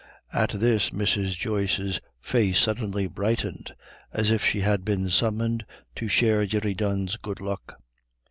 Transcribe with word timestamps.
At 0.33 0.49
this 0.53 0.89
Mrs. 0.89 1.37
Joyce's 1.37 2.01
face 2.19 2.57
suddenly 2.57 3.05
brightened, 3.05 3.75
as 4.11 4.31
if 4.31 4.43
she 4.43 4.61
had 4.61 4.83
been 4.83 5.11
summoned 5.11 5.63
to 5.93 6.07
share 6.07 6.43
Jerry 6.47 6.73
Dunne's 6.73 7.17
good 7.17 7.39
luck. 7.39 7.79